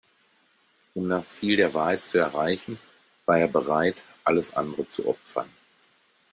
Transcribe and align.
Um 0.95 1.07
das 1.07 1.35
Ziel 1.35 1.57
der 1.57 1.75
Wahrheit 1.75 2.03
zu 2.03 2.17
erreichen, 2.17 2.79
war 3.27 3.37
er 3.37 3.47
bereit, 3.47 3.97
alles 4.23 4.51
andere 4.55 4.87
zu 4.87 5.05
opfern. 5.07 5.47